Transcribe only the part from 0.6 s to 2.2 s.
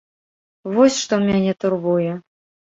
Вось што мяне турбуе.